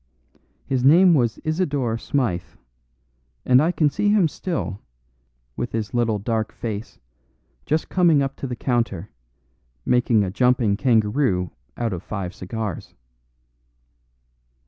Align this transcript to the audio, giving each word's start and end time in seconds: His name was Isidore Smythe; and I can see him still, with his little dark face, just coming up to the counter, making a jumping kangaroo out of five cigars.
His 0.65 0.83
name 0.83 1.13
was 1.13 1.37
Isidore 1.43 1.95
Smythe; 1.95 2.55
and 3.45 3.61
I 3.61 3.71
can 3.71 3.87
see 3.91 4.09
him 4.09 4.27
still, 4.27 4.81
with 5.55 5.73
his 5.73 5.93
little 5.93 6.17
dark 6.17 6.51
face, 6.51 6.97
just 7.67 7.87
coming 7.87 8.23
up 8.23 8.35
to 8.37 8.47
the 8.47 8.55
counter, 8.55 9.11
making 9.85 10.23
a 10.23 10.31
jumping 10.31 10.75
kangaroo 10.75 11.51
out 11.77 11.93
of 11.93 12.01
five 12.01 12.33
cigars. 12.33 12.95